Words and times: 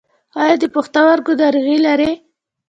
ایا 0.41 0.55
د 0.61 0.63
پښتورګو 0.75 1.33
ناروغي 1.41 1.77
لرئ؟ 1.85 2.11